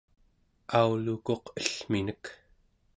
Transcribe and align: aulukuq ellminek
aulukuq 0.79 1.43
ellminek 1.61 2.23